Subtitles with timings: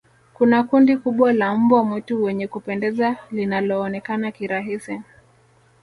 [0.33, 5.01] kuna kundi kubwa la mbwa mwitu wenye kupendeza linaloonekana kirahisi